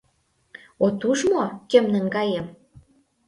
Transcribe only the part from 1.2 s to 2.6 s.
мо, кӧм наҥгаем!